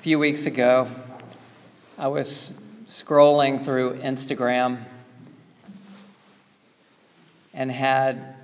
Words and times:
few 0.00 0.18
weeks 0.18 0.46
ago, 0.46 0.88
I 1.98 2.08
was 2.08 2.58
scrolling 2.88 3.62
through 3.62 3.98
Instagram 3.98 4.78
and 7.52 7.70
had 7.70 8.34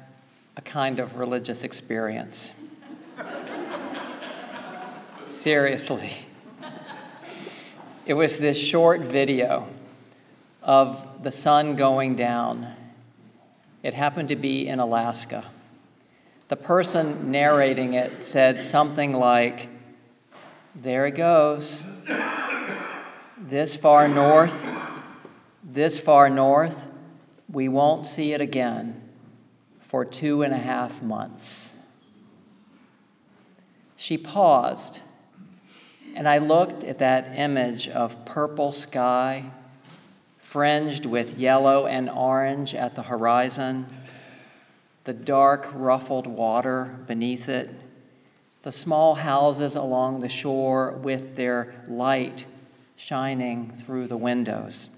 a 0.59 0.61
kind 0.61 1.01
of 1.01 1.17
religious 1.17 1.65
experience. 1.65 2.53
Seriously. 5.27 6.13
It 8.05 8.13
was 8.13 8.37
this 8.37 8.59
short 8.59 9.01
video 9.01 9.67
of 10.63 11.23
the 11.23 11.31
sun 11.31 11.75
going 11.75 12.17
down. 12.17 12.67
It 13.83 13.95
happened 13.95 14.29
to 14.29 14.37
be 14.37 14.69
in 14.69 14.79
Alaska. 14.79 15.43
The 16.49 16.57
person 16.57 17.31
narrating 17.31 17.95
it 17.95 18.23
said 18.23 18.61
something 18.61 19.15
like, 19.15 19.71
There 20.83 21.07
it 21.07 21.13
goes. 21.13 21.83
This 23.39 23.75
far 23.75 24.09
north, 24.09 24.69
this 25.65 25.99
far 25.99 26.29
north, 26.29 26.93
we 27.51 27.69
won't 27.69 28.05
see 28.05 28.35
it 28.35 28.43
again 28.43 29.01
for 29.81 30.05
two 30.05 30.43
and 30.43 30.53
a 30.53 30.59
half 30.59 31.03
months. 31.03 31.75
She 33.97 34.19
paused, 34.19 35.01
and 36.15 36.29
I 36.29 36.39
looked 36.39 36.85
at 36.85 36.99
that 36.99 37.39
image 37.39 37.89
of 37.89 38.27
purple 38.27 38.71
sky 38.71 39.47
fringed 40.37 41.07
with 41.07 41.39
yellow 41.39 41.87
and 41.87 42.11
orange 42.11 42.75
at 42.75 42.95
the 42.95 43.03
horizon, 43.03 43.87
the 45.05 45.15
dark, 45.15 45.71
ruffled 45.73 46.27
water 46.27 46.99
beneath 47.07 47.49
it, 47.49 47.71
the 48.67 48.73
small 48.73 49.15
houses 49.15 49.77
along 49.77 50.19
the 50.19 50.29
shore 50.29 50.99
with 51.03 51.37
their 51.37 51.73
light 51.87 52.45
shining 52.97 53.71
through 53.71 54.09
the 54.09 54.17
windows. 54.17 54.91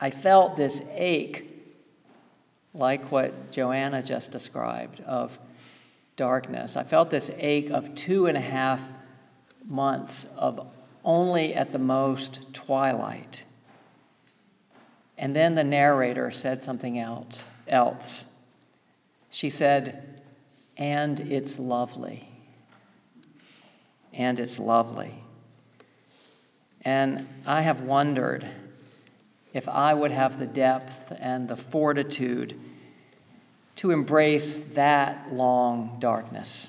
I 0.00 0.10
felt 0.10 0.56
this 0.56 0.80
ache, 0.92 1.44
like 2.72 3.10
what 3.10 3.50
Joanna 3.50 4.00
just 4.00 4.30
described, 4.30 5.00
of 5.00 5.40
darkness. 6.14 6.76
I 6.76 6.84
felt 6.84 7.10
this 7.10 7.32
ache 7.36 7.70
of 7.70 7.96
two 7.96 8.26
and 8.26 8.38
a 8.38 8.40
half 8.40 8.80
months 9.66 10.28
of 10.38 10.64
only 11.02 11.54
at 11.54 11.70
the 11.70 11.80
most 11.80 12.54
twilight. 12.54 13.42
And 15.18 15.34
then 15.34 15.56
the 15.56 15.64
narrator 15.64 16.30
said 16.30 16.62
something 16.62 16.96
else. 16.96 18.24
She 19.30 19.50
said, 19.50 20.20
and 20.76 21.18
it's 21.18 21.58
lovely. 21.58 22.28
And 24.12 24.38
it's 24.38 24.58
lovely. 24.58 25.14
And 26.82 27.26
I 27.46 27.62
have 27.62 27.82
wondered 27.82 28.48
if 29.52 29.68
I 29.68 29.94
would 29.94 30.10
have 30.10 30.38
the 30.38 30.46
depth 30.46 31.12
and 31.18 31.48
the 31.48 31.56
fortitude 31.56 32.58
to 33.76 33.90
embrace 33.90 34.60
that 34.74 35.32
long 35.32 35.96
darkness 35.98 36.68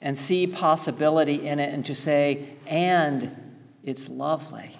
and 0.00 0.18
see 0.18 0.46
possibility 0.46 1.46
in 1.46 1.58
it 1.58 1.72
and 1.72 1.84
to 1.86 1.94
say, 1.94 2.46
and 2.66 3.34
it's 3.82 4.08
lovely. 4.08 4.76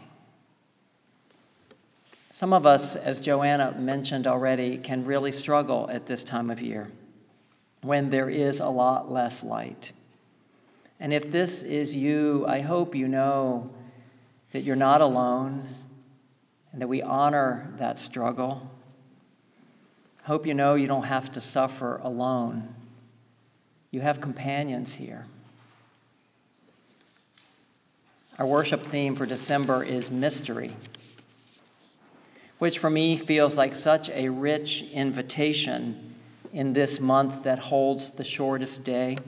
Some 2.31 2.53
of 2.53 2.67
us, 2.67 2.97
as 2.97 3.21
Joanna 3.21 3.77
mentioned 3.79 4.27
already, 4.27 4.77
can 4.77 5.05
really 5.05 5.33
struggle 5.33 5.89
at 5.91 6.07
this 6.07 6.25
time 6.25 6.51
of 6.51 6.61
year 6.61 6.91
when 7.83 8.11
there 8.11 8.29
is 8.29 8.61
a 8.61 8.69
lot 8.69 9.13
less 9.13 9.45
light. 9.45 9.93
And 11.05 11.13
if 11.13 11.31
this 11.31 11.63
is 11.63 11.95
you, 11.95 12.47
I 12.49 12.63
hope 12.63 12.95
you 12.95 13.09
know 13.09 13.71
that 14.53 14.61
you're 14.61 14.75
not 14.75 15.03
alone 15.03 15.69
and 16.73 16.81
that 16.81 16.89
we 16.89 17.03
honor 17.03 17.71
that 17.77 17.99
struggle. 17.99 18.71
Hope 20.23 20.47
you 20.47 20.55
know 20.55 20.77
you 20.77 20.87
don't 20.87 21.03
have 21.03 21.31
to 21.33 21.43
suffer 21.43 22.01
alone. 22.03 22.75
You 23.91 24.01
have 24.01 24.23
companions 24.23 24.95
here. 24.95 25.27
Our 28.39 28.47
worship 28.47 28.81
theme 28.87 29.15
for 29.15 29.27
December 29.27 29.85
is 29.85 30.11
mystery, 30.11 30.71
which 32.61 32.79
for 32.79 32.89
me 32.89 33.19
feels 33.19 33.59
like 33.59 33.75
such 33.75 34.09
a 34.09 34.31
rich 34.31 34.85
invitation 34.91 36.15
in 36.55 36.73
this 36.73 36.99
month 36.99 37.43
that 37.43 37.59
holds 37.59 38.13
the 38.13 38.25
shortest 38.25 38.85
day 38.85 39.19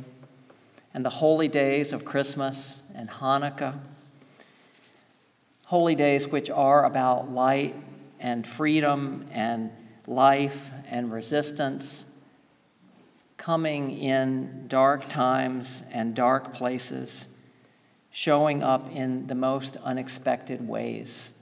and 0.96 1.04
the 1.04 1.10
holy 1.10 1.46
days 1.46 1.92
of 1.92 2.04
Christmas 2.04 2.82
and 2.96 3.08
Hanukkah 3.08 3.78
holy 5.66 5.96
days 5.96 6.28
which 6.28 6.48
are 6.48 6.84
about 6.84 7.32
light 7.32 7.74
and 8.20 8.46
freedom 8.46 9.26
and 9.32 9.70
life 10.06 10.70
and 10.88 11.12
resistance, 11.12 12.04
coming 13.36 13.90
in 13.90 14.64
dark 14.68 15.08
times 15.08 15.82
and 15.90 16.14
dark 16.14 16.54
places, 16.54 17.26
showing 18.12 18.62
up 18.62 18.88
in 18.92 19.26
the 19.26 19.34
most 19.34 19.76
unexpected 19.78 20.66
ways. 20.66 21.32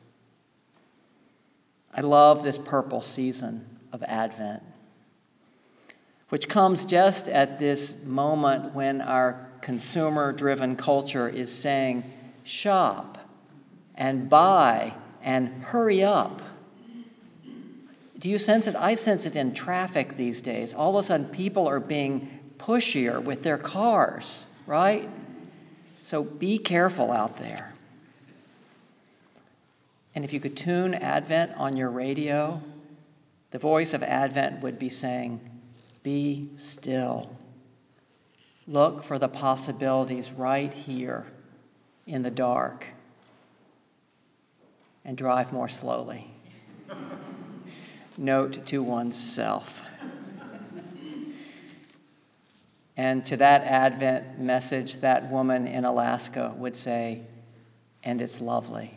I 1.94 2.00
love 2.00 2.42
this 2.42 2.56
purple 2.56 3.02
season 3.02 3.66
of 3.92 4.02
Advent, 4.04 4.62
which 6.30 6.48
comes 6.48 6.86
just 6.86 7.28
at 7.28 7.58
this 7.58 8.02
moment 8.04 8.74
when 8.74 9.02
our 9.02 9.43
consumer 9.64 10.30
driven 10.30 10.76
culture 10.76 11.26
is 11.26 11.50
saying, 11.50 12.04
shop 12.44 13.16
and 13.94 14.28
buy 14.28 14.92
and 15.22 15.48
hurry 15.64 16.04
up. 16.04 16.42
Do 18.18 18.28
you 18.28 18.38
sense 18.38 18.66
it? 18.66 18.76
I 18.76 18.94
sense 18.94 19.24
it 19.24 19.36
in 19.36 19.54
traffic 19.54 20.18
these 20.18 20.42
days. 20.42 20.74
All 20.74 20.90
of 20.90 21.02
a 21.02 21.06
sudden, 21.06 21.26
people 21.30 21.66
are 21.66 21.80
being 21.80 22.28
pushier 22.58 23.22
with 23.22 23.42
their 23.42 23.56
cars, 23.56 24.44
right? 24.66 25.08
So 26.02 26.22
be 26.22 26.58
careful 26.58 27.10
out 27.10 27.38
there. 27.38 27.72
And 30.14 30.26
if 30.26 30.34
you 30.34 30.40
could 30.40 30.58
tune 30.58 30.94
Advent 30.94 31.52
on 31.56 31.74
your 31.74 31.88
radio, 31.88 32.60
the 33.50 33.58
voice 33.58 33.94
of 33.94 34.02
Advent 34.02 34.60
would 34.62 34.78
be 34.78 34.90
saying, 34.90 35.40
Be 36.02 36.50
still. 36.58 37.30
Look 38.66 39.02
for 39.02 39.18
the 39.18 39.28
possibilities 39.28 40.32
right 40.32 40.72
here 40.72 41.26
in 42.06 42.22
the 42.22 42.30
dark 42.30 42.86
and 45.04 45.16
drive 45.16 45.52
more 45.52 45.68
slowly. 45.68 46.30
Note 48.18 48.64
to 48.66 48.82
oneself. 48.82 49.82
And 52.96 53.26
to 53.26 53.36
that 53.38 53.62
Advent 53.62 54.38
message, 54.38 54.98
that 54.98 55.30
woman 55.30 55.66
in 55.66 55.84
Alaska 55.84 56.54
would 56.56 56.76
say, 56.76 57.22
and 58.04 58.22
it's 58.22 58.40
lovely. 58.40 58.94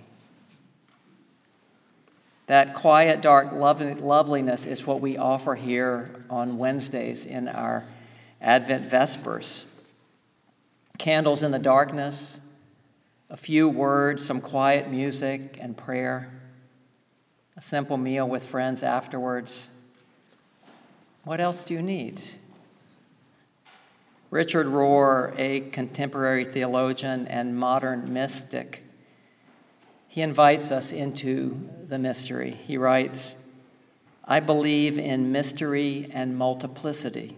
That 2.45 2.75
quiet, 2.75 3.21
dark 3.21 3.51
loveliness 3.51 4.65
is 4.65 4.85
what 4.85 5.01
we 5.01 5.17
offer 5.17 5.55
here 5.55 6.11
on 6.29 6.57
Wednesdays 6.57 7.25
in 7.25 7.47
our 7.47 7.83
Advent 8.41 8.83
Vespers. 8.83 9.65
Candles 10.97 11.43
in 11.43 11.51
the 11.51 11.59
darkness, 11.59 12.39
a 13.29 13.37
few 13.37 13.69
words, 13.69 14.25
some 14.25 14.41
quiet 14.41 14.89
music 14.89 15.57
and 15.61 15.77
prayer, 15.77 16.31
a 17.55 17.61
simple 17.61 17.97
meal 17.97 18.27
with 18.27 18.45
friends 18.45 18.83
afterwards. 18.83 19.69
What 21.23 21.39
else 21.39 21.63
do 21.63 21.73
you 21.73 21.81
need? 21.81 22.21
Richard 24.29 24.67
Rohr, 24.67 25.33
a 25.37 25.61
contemporary 25.71 26.45
theologian 26.45 27.27
and 27.27 27.57
modern 27.57 28.13
mystic, 28.13 28.83
he 30.07 30.21
invites 30.21 30.71
us 30.71 30.91
into 30.91 31.69
the 31.87 31.99
mystery. 31.99 32.51
He 32.51 32.77
writes, 32.77 33.35
I 34.23 34.39
believe 34.39 34.97
in 34.97 35.31
mystery 35.31 36.09
and 36.11 36.37
multiplicity. 36.37 37.37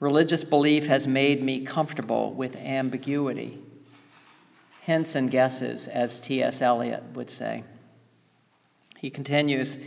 Religious 0.00 0.44
belief 0.44 0.86
has 0.86 1.06
made 1.06 1.42
me 1.42 1.60
comfortable 1.60 2.32
with 2.32 2.56
ambiguity 2.56 3.58
hints 4.90 5.14
and 5.14 5.30
guesses, 5.30 5.86
as 5.86 6.20
T.S. 6.20 6.60
Eliot 6.62 7.04
would 7.14 7.30
say. 7.30 7.62
He 8.98 9.10
continues 9.10 9.78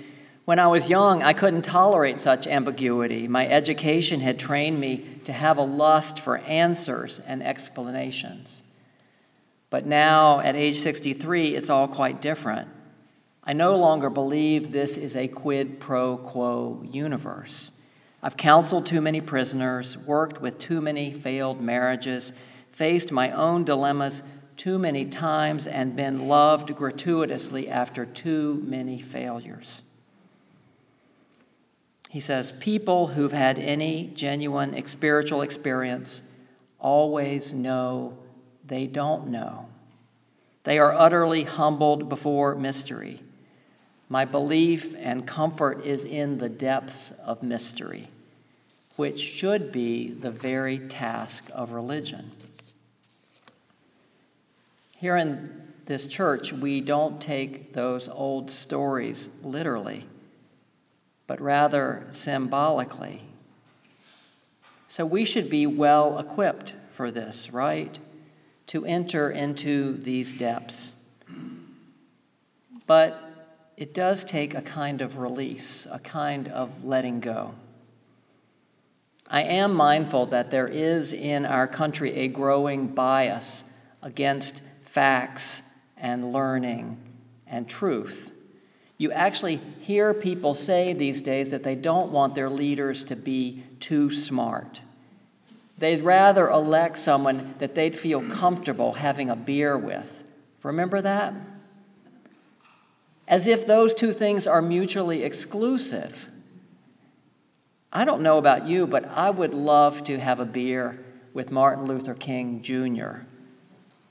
When 0.46 0.60
I 0.60 0.68
was 0.68 0.90
young, 0.90 1.24
I 1.24 1.34
couldn't 1.34 1.64
tolerate 1.64 2.20
such 2.20 2.48
ambiguity. 2.48 3.28
My 3.28 3.48
education 3.48 4.22
had 4.22 4.40
trained 4.40 4.80
me 4.80 5.06
to 5.26 5.34
have 5.34 5.58
a 5.58 5.64
lust 5.64 6.20
for 6.20 6.38
answers 6.38 7.20
and 7.20 7.44
explanations. 7.44 8.64
But 9.70 9.86
now, 9.86 10.40
at 10.40 10.56
age 10.56 10.80
63, 10.80 11.56
it's 11.56 11.70
all 11.70 11.88
quite 11.88 12.22
different. 12.22 12.70
I 13.44 13.54
no 13.54 13.76
longer 13.76 14.10
believe 14.10 14.72
this 14.72 14.96
is 14.96 15.16
a 15.16 15.28
quid 15.28 15.80
pro 15.80 16.18
quo 16.18 16.82
universe. 16.90 17.72
I've 18.24 18.38
counseled 18.38 18.86
too 18.86 19.02
many 19.02 19.20
prisoners, 19.20 19.98
worked 19.98 20.42
with 20.42 20.58
too 20.58 20.80
many 20.80 21.12
failed 21.12 21.60
marriages, 21.60 22.32
faced 22.72 23.12
my 23.12 23.32
own 23.32 23.66
dilemmas 23.66 24.24
too 24.56 24.80
many 24.80 25.06
times 25.06 25.68
and 25.68 25.96
been 25.96 26.30
loved 26.30 26.74
gratuitously 26.74 27.70
after 27.70 28.06
too 28.06 28.64
many 28.66 29.02
failures. 29.02 29.82
He 32.10 32.22
says, 32.22 32.54
People 32.54 33.08
who've 33.08 33.32
had 33.32 33.60
any 33.60 34.12
genuine 34.14 34.82
spiritual 34.86 35.42
experience 35.42 36.22
always 36.80 37.54
know 37.54 38.18
they 38.66 38.88
don't 38.88 39.28
know. 39.28 39.68
They 40.64 40.80
are 40.80 40.94
utterly 40.94 41.44
humbled 41.44 42.08
before 42.08 42.56
mystery. 42.56 43.20
My 44.08 44.26
belief 44.26 44.96
and 44.98 45.26
comfort 45.26 45.86
is 45.86 46.06
in 46.06 46.38
the 46.38 46.50
depths 46.50 47.12
of 47.26 47.42
mystery, 47.42 48.10
which 48.96 49.20
should 49.20 49.72
be 49.72 50.10
the 50.10 50.32
very 50.32 50.80
task 50.80 51.50
of 51.54 51.72
religion. 51.72 52.32
Here 54.98 55.18
in 55.18 55.64
this 55.86 56.08
church, 56.08 56.54
we 56.54 56.80
don't 56.80 57.22
take 57.22 57.74
those 57.74 58.08
old 58.08 58.50
stories 58.50 59.30
literally, 59.44 60.06
but 61.28 61.42
rather 61.42 62.08
symbolically. 62.12 63.22
So 64.88 65.06
we 65.06 65.26
should 65.26 65.50
be 65.50 65.66
well 65.66 66.20
equipped 66.20 66.74
for 66.92 67.10
this, 67.10 67.52
right? 67.52 67.98
To 68.68 68.86
enter 68.86 69.32
into 69.32 69.98
these 69.98 70.34
depths. 70.34 70.94
But 72.86 73.20
it 73.76 73.94
does 73.94 74.24
take 74.24 74.54
a 74.54 74.62
kind 74.62 75.02
of 75.02 75.18
release, 75.18 75.88
a 75.92 76.00
kind 76.00 76.48
of 76.48 76.86
letting 76.86 77.20
go. 77.20 77.56
I 79.28 79.44
am 79.44 79.74
mindful 79.74 80.28
that 80.28 80.52
there 80.52 80.68
is 80.68 81.14
in 81.14 81.46
our 81.46 81.68
country 81.68 82.14
a 82.14 82.28
growing 82.28 82.88
bias 82.88 83.64
against 84.02 84.62
facts 84.82 85.64
and 85.98 86.34
learning 86.34 86.98
and 87.48 87.68
truth. 87.68 88.32
You 88.98 89.12
actually 89.12 89.60
hear 89.82 90.14
people 90.14 90.54
say 90.54 90.94
these 90.94 91.22
days 91.22 91.52
that 91.52 91.64
they 91.64 91.76
don't 91.76 92.12
want 92.12 92.36
their 92.36 92.50
leaders 92.50 93.06
to 93.06 93.16
be 93.16 93.64
too 93.80 94.12
smart. 94.12 94.82
They'd 95.78 96.04
rather 96.04 96.50
elect 96.50 96.98
someone 96.98 97.56
that 97.58 97.76
they'd 97.76 97.96
feel 97.96 98.22
comfortable 98.30 98.94
having 98.94 99.30
a 99.30 99.36
beer 99.36 99.78
with. 99.78 100.24
Remember 100.62 101.02
that? 101.02 101.34
As 103.28 103.48
if 103.48 103.66
those 103.66 103.94
two 103.94 104.14
things 104.14 104.46
are 104.46 104.62
mutually 104.62 105.24
exclusive. 105.24 106.30
I 107.94 108.06
don't 108.06 108.22
know 108.22 108.40
about 108.40 108.68
you, 108.68 108.88
but 108.88 109.06
I 109.06 109.30
would 109.30 109.54
love 109.54 110.04
to 110.06 110.20
have 110.20 110.40
a 110.40 110.46
beer 110.46 111.00
with 111.32 111.52
Martin 111.52 111.86
Luther 111.86 112.16
King 112.16 112.62
Jr 112.62 113.26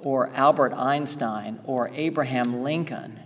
or 0.03 0.31
Albert 0.35 0.73
Einstein 0.73 1.61
or 1.65 1.91
Abraham 1.95 2.63
Lincoln. 2.63 3.19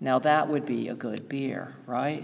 Now 0.00 0.18
that 0.20 0.48
would 0.48 0.66
be 0.66 0.88
a 0.88 0.94
good 0.94 1.28
beer, 1.28 1.74
right? 1.86 2.22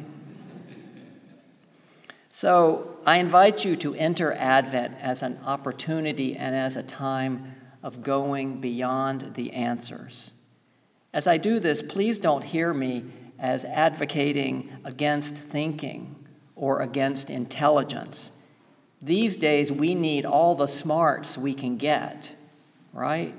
So 2.31 2.97
I 3.05 3.17
invite 3.17 3.65
you 3.65 3.77
to 3.77 3.95
enter 3.95 4.33
Advent 4.33 4.95
as 5.01 5.23
an 5.23 5.39
opportunity 5.45 6.37
and 6.37 6.55
as 6.55 6.77
a 6.77 6.83
time 6.83 7.55
of 7.83 8.03
going 8.03 8.61
beyond 8.61 9.35
the 9.35 9.53
answers. 9.53 10.33
As 11.13 11.27
I 11.27 11.39
do 11.39 11.59
this, 11.59 11.83
please 11.83 12.19
don't 12.19 12.45
hear 12.45 12.73
me 12.73 13.05
as 13.39 13.65
advocating 13.65 14.71
against 14.85 15.35
thinking 15.35 16.20
or 16.61 16.81
against 16.81 17.29
intelligence. 17.29 18.31
These 19.03 19.37
days, 19.39 19.73
we 19.73 19.97
need 19.97 20.25
all 20.25 20.55
the 20.55 20.69
smarts 20.69 21.37
we 21.37 21.55
can 21.55 21.77
get 21.77 22.31
right? 22.93 23.35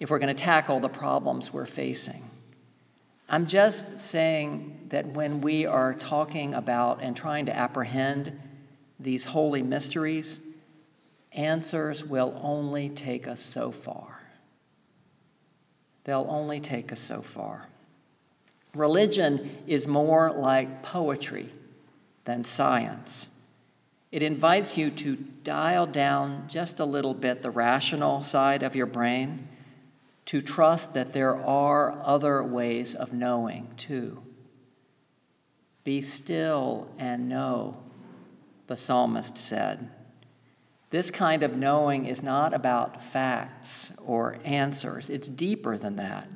If 0.00 0.10
we're 0.10 0.18
going 0.18 0.34
to 0.34 0.42
tackle 0.42 0.80
the 0.80 0.88
problems 0.88 1.52
we're 1.52 1.66
facing. 1.66 2.28
I'm 3.28 3.46
just 3.46 3.98
saying 3.98 4.86
that 4.88 5.06
when 5.06 5.40
we 5.40 5.64
are 5.64 5.94
talking 5.94 6.54
about 6.54 7.02
and 7.02 7.16
trying 7.16 7.46
to 7.46 7.56
apprehend 7.56 8.38
these 9.00 9.24
holy 9.24 9.62
mysteries, 9.62 10.40
answers 11.32 12.04
will 12.04 12.38
only 12.42 12.90
take 12.90 13.26
us 13.26 13.40
so 13.40 13.70
far. 13.70 14.20
They'll 16.04 16.26
only 16.28 16.60
take 16.60 16.92
us 16.92 17.00
so 17.00 17.22
far. 17.22 17.66
Religion 18.74 19.50
is 19.66 19.86
more 19.86 20.32
like 20.32 20.82
poetry 20.82 21.48
than 22.24 22.44
science. 22.44 23.28
It 24.10 24.22
invites 24.22 24.76
you 24.76 24.90
to 24.90 25.16
dial 25.42 25.86
down 25.86 26.46
just 26.48 26.80
a 26.80 26.84
little 26.84 27.14
bit 27.14 27.42
the 27.42 27.50
rational 27.50 28.22
side 28.22 28.62
of 28.62 28.76
your 28.76 28.86
brain, 28.86 29.48
to 30.26 30.40
trust 30.40 30.94
that 30.94 31.12
there 31.12 31.36
are 31.36 32.00
other 32.04 32.42
ways 32.42 32.94
of 32.94 33.12
knowing 33.12 33.68
too. 33.76 34.22
Be 35.82 36.00
still 36.00 36.88
and 36.98 37.28
know, 37.28 37.76
the 38.66 38.76
psalmist 38.76 39.36
said. 39.36 39.90
This 40.90 41.10
kind 41.10 41.42
of 41.42 41.56
knowing 41.56 42.04
is 42.04 42.22
not 42.22 42.52
about 42.52 43.02
facts 43.02 43.92
or 44.04 44.36
answers, 44.44 45.08
it's 45.08 45.26
deeper 45.26 45.78
than 45.78 45.96
that. 45.96 46.28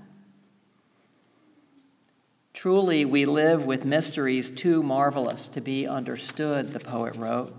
Truly, 2.57 3.05
we 3.05 3.27
live 3.27 3.67
with 3.67 3.85
mysteries 3.85 4.51
too 4.51 4.83
marvelous 4.83 5.47
to 5.49 5.61
be 5.61 5.87
understood, 5.87 6.73
the 6.73 6.81
poet 6.81 7.15
wrote. 7.15 7.55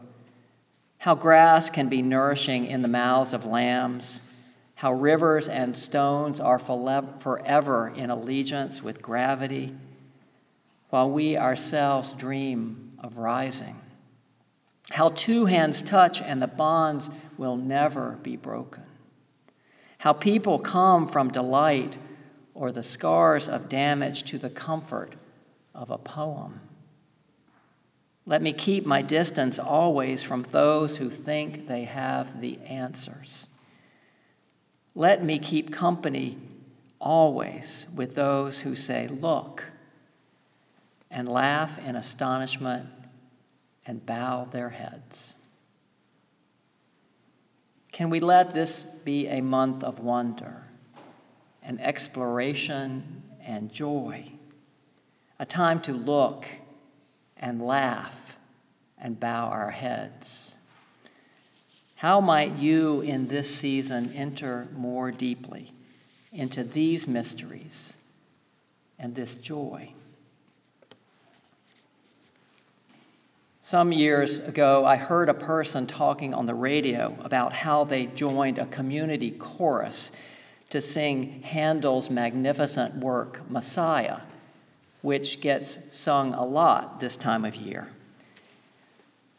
How 0.97 1.13
grass 1.13 1.69
can 1.69 1.87
be 1.87 2.01
nourishing 2.01 2.65
in 2.65 2.81
the 2.81 2.87
mouths 2.87 3.35
of 3.35 3.45
lambs, 3.45 4.23
how 4.73 4.93
rivers 4.93 5.49
and 5.49 5.77
stones 5.77 6.39
are 6.39 6.57
forever 6.57 7.93
in 7.95 8.09
allegiance 8.09 8.81
with 8.81 9.03
gravity, 9.03 9.75
while 10.89 11.11
we 11.11 11.37
ourselves 11.37 12.13
dream 12.13 12.93
of 12.97 13.19
rising. 13.19 13.79
How 14.89 15.09
two 15.09 15.45
hands 15.45 15.83
touch 15.83 16.23
and 16.23 16.41
the 16.41 16.47
bonds 16.47 17.11
will 17.37 17.55
never 17.55 18.17
be 18.23 18.35
broken. 18.35 18.83
How 19.99 20.13
people 20.13 20.57
come 20.57 21.07
from 21.07 21.29
delight 21.29 21.99
or 22.57 22.71
the 22.71 22.81
scars 22.81 23.47
of 23.47 23.69
damage 23.69 24.23
to 24.23 24.39
the 24.39 24.49
comfort 24.49 25.13
of 25.75 25.91
a 25.91 25.97
poem. 25.97 26.59
Let 28.25 28.41
me 28.41 28.51
keep 28.51 28.83
my 28.83 29.03
distance 29.03 29.59
always 29.59 30.23
from 30.23 30.41
those 30.41 30.97
who 30.97 31.11
think 31.11 31.67
they 31.67 31.83
have 31.83 32.41
the 32.41 32.57
answers. 32.61 33.47
Let 34.95 35.23
me 35.23 35.37
keep 35.37 35.71
company 35.71 36.37
always 36.99 37.85
with 37.95 38.15
those 38.15 38.61
who 38.61 38.75
say, 38.75 39.07
Look, 39.07 39.63
and 41.11 41.29
laugh 41.29 41.77
in 41.77 41.95
astonishment 41.95 42.87
and 43.85 44.03
bow 44.03 44.47
their 44.51 44.69
heads. 44.69 45.35
Can 47.91 48.09
we 48.09 48.19
let 48.19 48.55
this 48.55 48.83
be 49.05 49.27
a 49.27 49.41
month 49.41 49.83
of 49.83 49.99
wonder 49.99 50.66
and 51.67 51.79
exploration 51.81 53.21
and 53.45 53.71
joy? 53.71 54.31
A 55.37 55.45
time 55.45 55.81
to 55.81 55.91
look 55.91 56.47
and 57.35 57.61
laugh 57.61 58.37
and 58.97 59.19
bow 59.19 59.49
our 59.49 59.69
heads. 59.69 60.55
How 61.95 62.21
might 62.21 62.55
you 62.55 63.01
in 63.01 63.27
this 63.27 63.53
season 63.53 64.11
enter 64.15 64.67
more 64.75 65.11
deeply 65.11 65.71
into 66.31 66.63
these 66.63 67.07
mysteries 67.07 67.95
and 68.97 69.13
this 69.13 69.35
joy? 69.35 69.91
Some 73.59 73.91
years 73.91 74.39
ago, 74.39 74.85
I 74.85 74.95
heard 74.95 75.27
a 75.27 75.33
person 75.33 75.87
talking 75.87 76.33
on 76.33 76.45
the 76.45 76.53
radio 76.53 77.17
about 77.23 77.51
how 77.51 77.83
they 77.83 78.05
joined 78.05 78.59
a 78.59 78.65
community 78.67 79.31
chorus 79.31 80.13
to 80.69 80.81
sing 80.81 81.41
Handel's 81.43 82.09
magnificent 82.09 82.95
work, 82.95 83.41
Messiah 83.49 84.19
which 85.01 85.39
gets 85.41 85.95
sung 85.95 86.33
a 86.33 86.43
lot 86.43 86.99
this 86.99 87.15
time 87.15 87.45
of 87.45 87.55
year. 87.55 87.87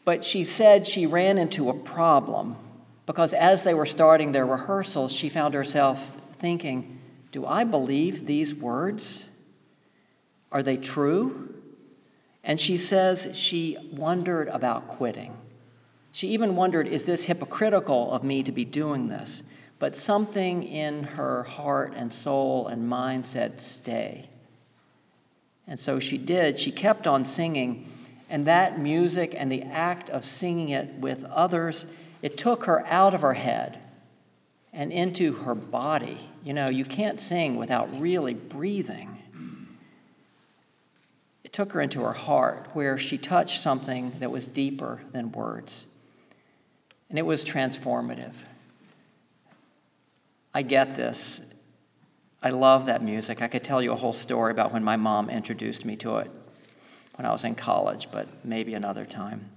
But 0.05 0.23
she 0.23 0.43
said 0.43 0.87
she 0.87 1.05
ran 1.05 1.37
into 1.37 1.69
a 1.69 1.73
problem 1.73 2.55
because 3.05 3.33
as 3.33 3.63
they 3.63 3.73
were 3.73 3.85
starting 3.85 4.31
their 4.31 4.45
rehearsals, 4.45 5.11
she 5.11 5.29
found 5.29 5.53
herself 5.53 6.17
thinking, 6.37 6.99
Do 7.31 7.45
I 7.45 7.65
believe 7.65 8.25
these 8.25 8.55
words? 8.55 9.25
Are 10.51 10.63
they 10.63 10.77
true? 10.77 11.53
And 12.43 12.59
she 12.59 12.77
says 12.77 13.37
she 13.37 13.77
wondered 13.91 14.47
about 14.47 14.87
quitting. 14.87 15.37
She 16.11 16.29
even 16.29 16.55
wondered, 16.55 16.87
Is 16.87 17.03
this 17.03 17.25
hypocritical 17.25 18.11
of 18.11 18.23
me 18.23 18.41
to 18.41 18.51
be 18.51 18.65
doing 18.65 19.09
this? 19.09 19.43
But 19.79 19.95
something 19.95 20.63
in 20.63 21.03
her 21.03 21.43
heart 21.43 21.93
and 21.95 22.11
soul 22.11 22.67
and 22.67 22.87
mind 22.87 23.25
said, 23.25 23.61
Stay. 23.61 24.25
And 25.67 25.79
so 25.79 25.99
she 25.99 26.17
did. 26.17 26.59
She 26.59 26.71
kept 26.71 27.07
on 27.07 27.23
singing. 27.23 27.89
And 28.29 28.45
that 28.45 28.77
music 28.77 29.33
and 29.35 29.51
the 29.51 29.63
act 29.63 30.09
of 30.09 30.25
singing 30.25 30.69
it 30.69 30.93
with 30.95 31.23
others, 31.25 31.85
it 32.21 32.37
took 32.37 32.65
her 32.65 32.85
out 32.85 33.13
of 33.13 33.21
her 33.21 33.33
head 33.33 33.79
and 34.73 34.91
into 34.91 35.33
her 35.33 35.55
body. 35.55 36.17
You 36.43 36.53
know, 36.53 36.67
you 36.69 36.85
can't 36.85 37.19
sing 37.19 37.55
without 37.55 37.99
really 37.99 38.33
breathing. 38.33 39.15
It 41.43 41.53
took 41.53 41.71
her 41.71 41.81
into 41.81 42.01
her 42.01 42.13
heart, 42.13 42.67
where 42.73 42.97
she 42.97 43.17
touched 43.17 43.61
something 43.61 44.11
that 44.19 44.29
was 44.29 44.45
deeper 44.45 45.01
than 45.13 45.31
words. 45.31 45.85
And 47.09 47.17
it 47.17 47.25
was 47.25 47.43
transformative. 47.43 48.33
I 50.59 50.61
get 50.61 50.93
this. 50.93 51.39
I 52.43 52.49
love 52.49 52.87
that 52.87 53.01
music. 53.01 53.41
I 53.41 53.47
could 53.47 53.63
tell 53.63 53.81
you 53.81 53.93
a 53.93 53.95
whole 53.95 54.11
story 54.11 54.51
about 54.51 54.73
when 54.73 54.83
my 54.83 54.97
mom 54.97 55.29
introduced 55.29 55.85
me 55.85 55.95
to 55.95 56.17
it 56.17 56.29
when 57.15 57.25
I 57.25 57.31
was 57.31 57.45
in 57.45 57.55
college, 57.55 58.09
but 58.11 58.27
maybe 58.43 58.73
another 58.73 59.05
time. 59.05 59.49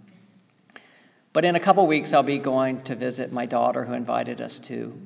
But 1.32 1.44
in 1.44 1.56
a 1.56 1.60
couple 1.60 1.84
weeks, 1.88 2.14
I'll 2.14 2.22
be 2.22 2.38
going 2.38 2.82
to 2.82 2.94
visit 2.94 3.32
my 3.32 3.46
daughter 3.46 3.84
who 3.84 3.94
invited 3.94 4.40
us 4.40 4.60
to 4.60 4.96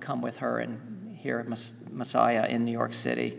come 0.00 0.22
with 0.22 0.38
her 0.38 0.58
and 0.58 1.16
hear 1.16 1.46
Messiah 1.88 2.48
in 2.48 2.64
New 2.64 2.72
York 2.72 2.92
City. 2.92 3.38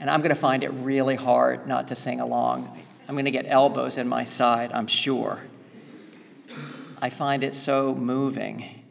And 0.00 0.10
I'm 0.10 0.22
going 0.22 0.34
to 0.34 0.34
find 0.34 0.64
it 0.64 0.70
really 0.70 1.14
hard 1.14 1.68
not 1.68 1.86
to 1.86 1.94
sing 1.94 2.18
along. 2.18 2.76
I'm 3.06 3.14
going 3.14 3.26
to 3.26 3.30
get 3.30 3.46
elbows 3.46 3.96
in 3.96 4.08
my 4.08 4.24
side, 4.24 4.72
I'm 4.72 4.88
sure. 4.88 5.40
I 7.00 7.10
find 7.10 7.44
it 7.44 7.54
so 7.54 7.94
moving. 7.94 8.82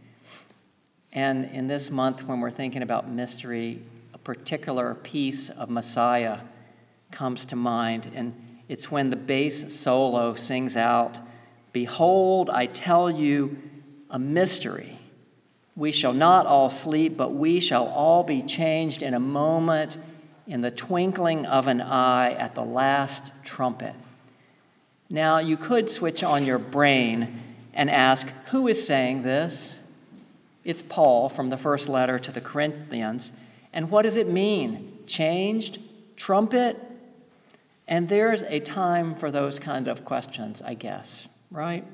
And 1.15 1.45
in 1.45 1.67
this 1.67 1.89
month, 1.89 2.27
when 2.27 2.41
we're 2.41 2.51
thinking 2.51 2.81
about 2.81 3.10
mystery, 3.10 3.81
a 4.13 4.17
particular 4.17 4.93
piece 4.95 5.50
of 5.50 5.69
Messiah 5.69 6.39
comes 7.10 7.45
to 7.45 7.55
mind. 7.55 8.12
And 8.13 8.36
it's 8.67 8.91
when 8.91 9.10
the 9.10 9.15
bass 9.15 9.74
solo 9.74 10.36
sings 10.36 10.77
out 10.77 11.19
Behold, 11.72 12.50
I 12.50 12.67
tell 12.67 13.10
you 13.10 13.57
a 14.10 14.17
mystery. 14.17 14.98
We 15.75 15.91
shall 15.91 16.13
not 16.13 16.45
all 16.45 16.69
sleep, 16.69 17.17
but 17.17 17.34
we 17.34 17.60
shall 17.60 17.88
all 17.88 18.24
be 18.24 18.41
changed 18.41 19.03
in 19.03 19.13
a 19.13 19.19
moment, 19.19 19.98
in 20.48 20.62
the 20.62 20.72
twinkling 20.72 21.45
of 21.45 21.67
an 21.67 21.81
eye, 21.81 22.31
at 22.31 22.55
the 22.55 22.63
last 22.63 23.31
trumpet. 23.43 23.93
Now, 25.10 25.39
you 25.39 25.57
could 25.57 25.89
switch 25.89 26.24
on 26.24 26.45
your 26.45 26.60
brain 26.60 27.41
and 27.74 27.89
ask, 27.89 28.27
who 28.48 28.69
is 28.69 28.86
saying 28.86 29.24
this? 29.24 29.77
It's 30.65 30.81
Paul 30.81 31.29
from 31.29 31.48
the 31.50 31.57
first 31.57 31.88
letter 31.88 32.19
to 32.19 32.31
the 32.31 32.41
Corinthians. 32.41 33.31
And 33.72 33.89
what 33.89 34.01
does 34.01 34.17
it 34.17 34.27
mean? 34.27 34.98
Changed? 35.07 35.79
Trumpet? 36.17 36.77
And 37.88 38.10
there's 38.10 38.43
a 38.43 38.60
time 38.60 39.15
for 39.15 39.31
those 39.31 39.60
kind 39.60 39.88
of 39.88 40.03
questions, 40.03 40.62
I 40.62 40.74
guess 40.74 41.27
right? 41.55 41.86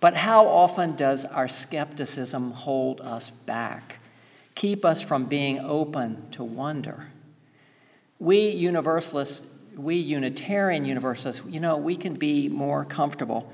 But 0.00 0.14
how 0.14 0.46
often 0.46 0.96
does 0.96 1.24
our 1.24 1.48
skepticism 1.48 2.52
hold 2.52 3.00
us 3.00 3.30
back, 3.30 3.98
keep 4.54 4.84
us 4.84 5.02
from 5.02 5.24
being 5.24 5.58
open 5.60 6.30
to 6.32 6.44
wonder? 6.44 7.06
We 8.18 8.50
Universalists, 8.50 9.46
we 9.76 9.96
Unitarian 9.96 10.84
Universalists, 10.84 11.42
you 11.46 11.60
know, 11.60 11.76
we 11.76 11.96
can 11.96 12.14
be 12.14 12.48
more 12.48 12.84
comfortable 12.84 13.52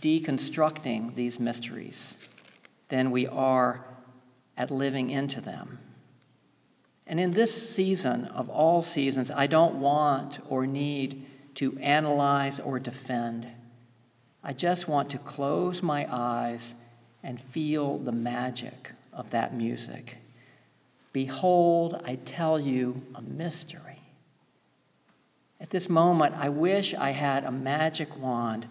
deconstructing 0.00 1.14
these 1.14 1.40
mysteries 1.40 2.28
than 2.88 3.10
we 3.10 3.26
are 3.26 3.84
at 4.56 4.70
living 4.70 5.10
into 5.10 5.40
them. 5.40 5.78
And 7.06 7.18
in 7.18 7.30
this 7.30 7.70
season 7.74 8.26
of 8.26 8.50
all 8.50 8.82
seasons, 8.82 9.30
I 9.30 9.46
don't 9.46 9.76
want 9.76 10.40
or 10.48 10.66
need 10.66 11.24
to 11.54 11.76
analyze 11.78 12.60
or 12.60 12.78
defend. 12.78 13.46
I 14.44 14.52
just 14.52 14.88
want 14.88 15.10
to 15.10 15.18
close 15.18 15.82
my 15.82 16.06
eyes 16.10 16.74
and 17.22 17.40
feel 17.40 17.98
the 17.98 18.12
magic 18.12 18.92
of 19.12 19.30
that 19.30 19.54
music. 19.54 20.18
Behold, 21.12 22.00
I 22.04 22.16
tell 22.16 22.60
you 22.60 23.02
a 23.14 23.22
mystery. 23.22 24.00
At 25.60 25.70
this 25.70 25.88
moment, 25.88 26.36
I 26.36 26.50
wish 26.50 26.94
I 26.94 27.10
had 27.10 27.44
a 27.44 27.50
magic 27.50 28.16
wand 28.18 28.68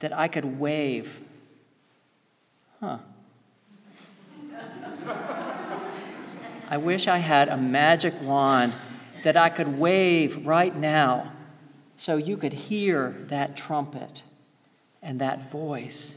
that 0.00 0.12
I 0.12 0.28
could 0.28 0.58
wave. 0.58 1.20
Huh. 2.80 2.98
I 6.68 6.78
wish 6.78 7.06
I 7.06 7.18
had 7.18 7.48
a 7.48 7.56
magic 7.56 8.14
wand 8.22 8.72
that 9.22 9.36
I 9.36 9.48
could 9.48 9.78
wave 9.78 10.46
right 10.46 10.74
now 10.74 11.32
so 11.96 12.16
you 12.16 12.36
could 12.36 12.52
hear 12.52 13.16
that 13.28 13.56
trumpet 13.56 14.22
and 15.02 15.20
that 15.20 15.50
voice. 15.50 16.14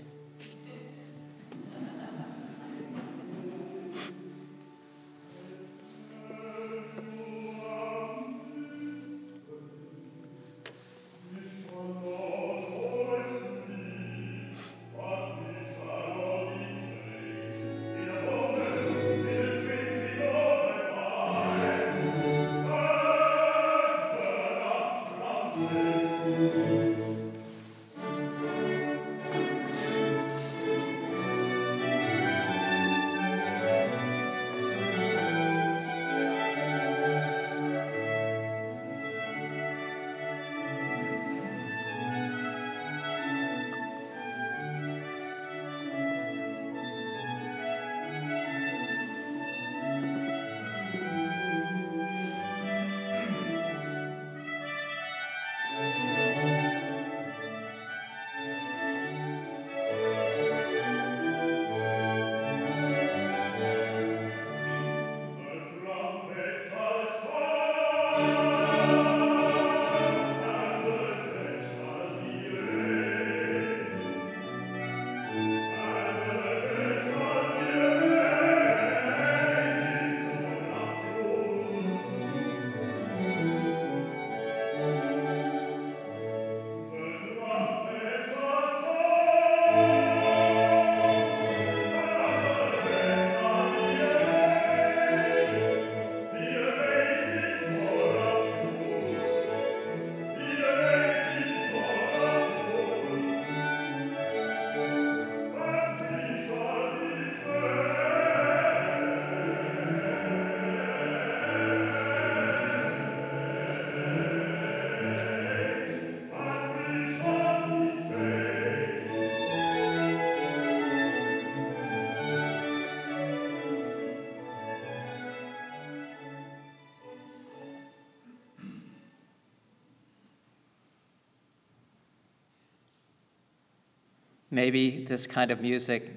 Maybe 134.52 135.06
this 135.06 135.28
kind 135.28 135.52
of 135.52 135.62
music 135.62 136.12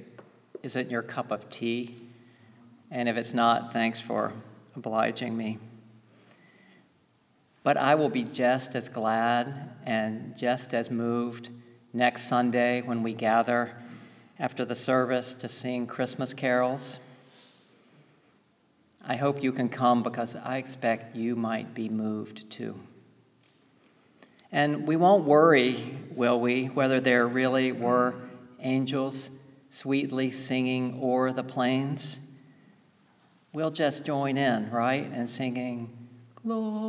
isn't 0.63 0.91
your 0.91 1.03
cup 1.03 1.31
of 1.31 1.49
tea. 1.51 1.97
And 2.91 3.09
if 3.09 3.17
it's 3.17 3.35
not, 3.35 3.73
thanks 3.73 4.01
for 4.01 4.33
obliging 4.75 5.37
me. 5.37 5.59
But 7.63 7.77
I 7.77 7.95
will 7.95 8.09
be 8.09 8.25
just 8.25 8.75
as 8.75 8.89
glad 8.89 9.71
and 9.85 10.37
just 10.37 10.75
as 10.75 10.91
moved 10.91 11.51
next 11.93 12.23
Sunday 12.23 12.83
when 12.83 13.03
we 13.03 13.13
gather 13.13 13.77
after 14.39 14.65
the 14.65 14.75
service 14.75 15.35
to 15.35 15.49
sing 15.49 15.87
Christmas 15.87 16.35
carols. 16.35 16.99
I 19.05 19.17
hope 19.17 19.43
you 19.43 19.53
can 19.53 19.69
come 19.69 20.03
because 20.03 20.37
I 20.37 20.57
expect 20.57 21.17
you 21.17 21.37
might 21.37 21.75
be 21.75 21.89
moved 21.89 22.51
too. 22.51 22.79
And 24.53 24.87
we 24.87 24.97
won't 24.97 25.25
worry, 25.25 25.99
will 26.15 26.39
we, 26.39 26.67
whether 26.67 27.01
there 27.01 27.27
really 27.27 27.73
were 27.73 28.15
angels 28.61 29.31
sweetly 29.71 30.31
singing 30.31 31.01
o'er 31.03 31.33
the 31.33 31.43
plains? 31.43 32.21
We'll 33.55 33.71
just 33.71 34.05
join 34.05 34.37
in, 34.37 34.71
right? 34.71 35.11
And 35.13 35.29
singing, 35.29 35.91
Gloria 36.45 36.83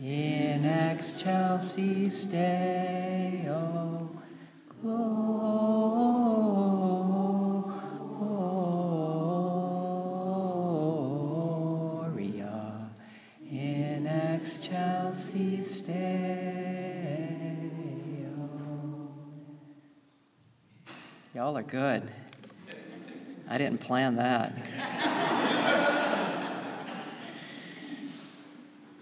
in 0.00 0.64
excelsis 0.64 2.24
Deo. 2.24 3.05
Good. 21.68 22.10
I 23.48 23.58
didn't 23.58 23.80
plan 23.80 24.16
that. 24.16 24.52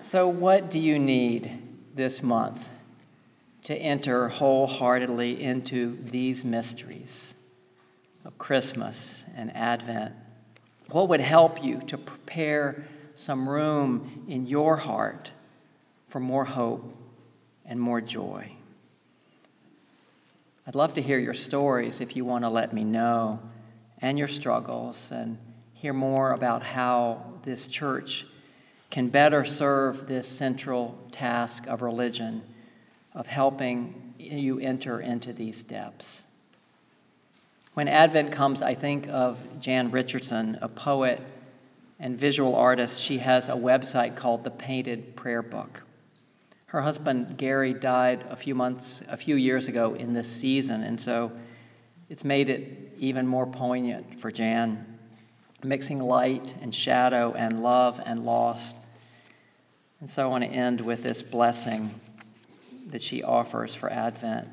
so, 0.01 0.29
what 0.29 0.71
do 0.71 0.79
you 0.79 0.99
need 0.99 1.51
this 1.95 2.23
month 2.23 2.69
to 3.65 3.75
enter 3.75 4.29
wholeheartedly 4.29 5.43
into 5.43 5.99
these 6.05 6.45
mysteries 6.45 7.35
of 8.25 8.37
Christmas 8.39 9.25
and 9.37 9.55
Advent? 9.57 10.15
What 10.91 11.09
would 11.09 11.21
help 11.21 11.65
you 11.65 11.81
to 11.87 11.97
prepare 11.99 12.87
some 13.15 13.49
room 13.49 14.27
in 14.29 14.47
your 14.47 14.77
heart 14.77 15.33
for 16.09 16.21
more 16.21 16.45
hope 16.45 16.95
and 17.65 17.81
more 17.81 18.01
joy? 18.01 18.53
I'd 20.67 20.75
love 20.75 20.95
to 20.95 21.03
hear 21.03 21.19
your 21.19 21.35
stories 21.35 22.01
if 22.01 22.17
you 22.17 22.25
want 22.25 22.45
to 22.45 22.49
let 22.49 22.73
me 22.73 22.85
know, 22.85 23.41
and 24.01 24.19
your 24.19 24.29
struggles, 24.29 25.13
and 25.13 25.39
hear 25.75 25.93
more 25.93 26.33
about 26.33 26.63
how 26.63 27.35
this 27.43 27.67
church 27.67 28.27
can 28.91 29.09
better 29.09 29.45
serve 29.45 30.07
this 30.07 30.27
central 30.27 30.99
task 31.13 31.67
of 31.67 31.83
religion, 31.83 32.43
of 33.13 33.27
helping 33.27 34.15
you 34.19 34.59
enter 34.59 35.01
into 35.01 35.33
these 35.33 35.63
depths. 35.63 36.25
When 37.75 37.89
Advent 37.89 38.33
comes, 38.33 38.63
I 38.63 38.75
think 38.75 39.09
of 39.09 39.39
Jan 39.61 39.91
Richardson, 39.91 40.59
a 40.63 40.69
poet 40.69 41.21
and 41.99 42.17
visual 42.17 42.55
artist. 42.55 43.01
She 43.01 43.19
has 43.19 43.49
a 43.49 43.53
website 43.53 44.17
called 44.17 44.45
The 44.45 44.51
Painted 44.51 45.17
Prayer 45.17 45.43
Book. 45.43 45.83
Her 46.67 46.83
husband 46.83 47.37
Gary 47.37 47.73
died 47.73 48.25
a 48.29 48.37
few 48.37 48.55
months, 48.55 49.05
a 49.09 49.17
few 49.17 49.37
years 49.37 49.69
ago 49.69 49.95
in 49.95 50.13
this 50.13 50.31
season, 50.31 50.83
and 50.83 51.01
so 51.01 51.31
it's 52.09 52.25
made 52.25 52.49
it 52.49 52.93
even 52.99 53.27
more 53.27 53.47
poignant 53.47 54.19
for 54.19 54.31
Jan, 54.31 54.99
mixing 55.63 56.01
light 56.01 56.55
and 56.61 56.75
shadow 56.75 57.33
and 57.33 57.63
love 57.63 58.01
and 58.05 58.25
lost. 58.25 58.83
And 60.01 60.11
so 60.11 60.23
I 60.23 60.27
want 60.27 60.45
to 60.45 60.51
end 60.51 60.81
with 60.81 61.03
this 61.03 61.23
blessing 61.23 61.91
that 62.89 63.03
she 63.03 63.23
offers 63.23 63.75
for 63.75 63.91
Advent. 63.91 64.49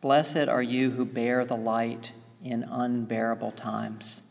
Blessed 0.00 0.48
are 0.48 0.62
you 0.62 0.90
who 0.90 1.04
bear 1.04 1.44
the 1.44 1.56
light 1.56 2.12
in 2.44 2.62
unbearable 2.62 3.52
times, 3.52 4.22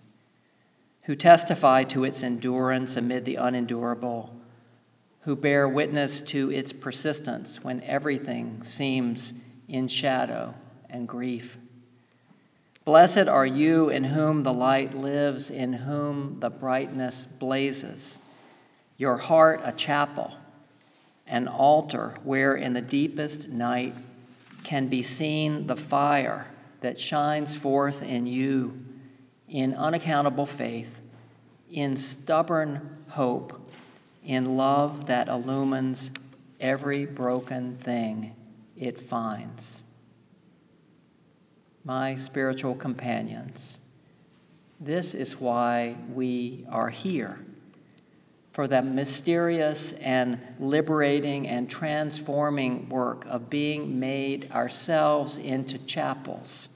who 1.03 1.15
testify 1.15 1.83
to 1.83 2.05
its 2.05 2.23
endurance 2.23 2.95
amid 2.95 3.25
the 3.25 3.35
unendurable, 3.35 4.33
who 5.27 5.35
bear 5.35 5.67
witness 5.67 6.21
to 6.21 6.49
its 6.53 6.71
persistence 6.71 7.61
when 7.61 7.83
everything 7.83 8.63
seems 8.63 9.33
in 9.67 9.85
shadow 9.89 10.55
and 10.89 11.05
grief. 11.05 11.57
Blessed 12.85 13.27
are 13.27 13.45
you 13.45 13.89
in 13.89 14.05
whom 14.05 14.43
the 14.43 14.53
light 14.53 14.95
lives, 14.95 15.51
in 15.51 15.73
whom 15.73 16.39
the 16.39 16.49
brightness 16.49 17.25
blazes, 17.25 18.19
your 18.95 19.17
heart 19.17 19.59
a 19.65 19.73
chapel, 19.73 20.33
an 21.27 21.49
altar 21.49 22.15
where 22.23 22.55
in 22.55 22.71
the 22.71 22.81
deepest 22.81 23.49
night 23.49 23.95
can 24.63 24.87
be 24.87 25.01
seen 25.01 25.67
the 25.67 25.75
fire 25.75 26.47
that 26.79 26.97
shines 26.97 27.53
forth 27.53 28.01
in 28.01 28.27
you 28.27 28.81
in 29.49 29.73
unaccountable 29.73 30.45
faith, 30.45 31.01
in 31.69 31.97
stubborn 31.97 32.95
hope, 33.09 33.66
in 34.27 34.57
love 34.57 35.07
that 35.07 35.29
illumines 35.29 36.11
every 36.59 37.05
broken 37.05 37.77
thing 37.77 38.35
it 38.75 38.99
finds. 38.99 39.83
My 41.85 42.15
spiritual 42.15 42.75
companions, 42.75 43.79
this 44.81 45.15
is 45.15 45.39
why 45.39 45.95
we 46.13 46.65
are 46.69 46.89
here 46.89 47.39
for 48.51 48.67
that 48.67 48.85
mysterious 48.85 49.93
and 49.93 50.37
liberating 50.59 51.47
and 51.47 51.69
transforming 51.69 52.89
work 52.89 53.25
of 53.27 53.49
being 53.49 53.97
made 53.97 54.51
ourselves 54.51 55.37
into 55.37 55.77
chapels, 55.85 56.67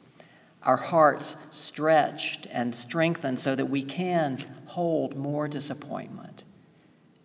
our 0.64 0.78
hearts 0.78 1.36
stretched 1.50 2.48
and 2.50 2.74
strengthened 2.74 3.38
so 3.38 3.56
that 3.56 3.66
we 3.66 3.84
can 3.84 4.38
hold 4.68 5.18
more 5.18 5.50
disappointment 5.50 6.44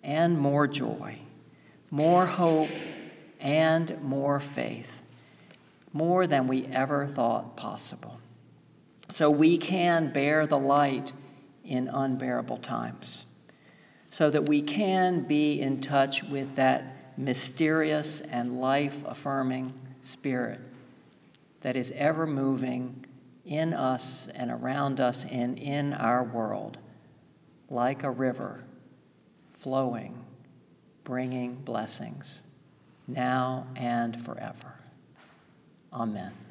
and 0.07 0.38
more 0.38 0.69
joy, 0.69 1.19
more 1.90 2.25
hope 2.25 2.71
and 3.40 4.01
more 4.03 4.38
faith, 4.38 5.03
more 5.92 6.29
than 6.29 6.47
we 6.47 6.64
ever 6.66 7.07
thought 7.07 7.57
possible. 7.57 8.19
So 9.09 9.29
we 9.29 9.59
can 9.59 10.12
bear 10.12 10.47
the 10.47 10.59
light 10.59 11.12
in 11.64 11.88
unbearable 11.88 12.59
times 12.59 13.27
so 14.11 14.31
that 14.31 14.49
we 14.49 14.62
can 14.62 15.23
be 15.23 15.61
in 15.61 15.81
touch 15.81 16.23
with 16.23 16.55
that 16.55 17.19
mysterious 17.19 18.21
and 18.21 18.61
life 18.61 19.03
affirming 19.07 19.75
spirit 20.03 20.61
that 21.62 21.77
is 21.77 21.92
ever 21.97 22.27
moving 22.27 23.05
in 23.45 23.75
us 23.75 24.29
and 24.35 24.53
around 24.53 25.01
us 25.01 25.25
and 25.25 25.59
in 25.59 25.92
our 25.95 26.23
world 26.23 26.79
like 27.69 28.05
a 28.05 28.11
river 28.11 28.62
flowing, 29.66 30.14
bringing 31.02 31.57
blessings 31.57 32.44
now 33.09 33.66
and 33.74 34.14
forever. 34.24 34.79
Amen. 35.92 36.46